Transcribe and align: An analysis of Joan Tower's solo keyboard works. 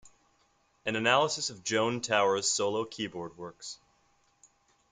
An 0.83 0.95
analysis 0.95 1.51
of 1.51 1.63
Joan 1.63 2.01
Tower's 2.01 2.49
solo 2.51 2.85
keyboard 2.85 3.37
works. 3.37 3.77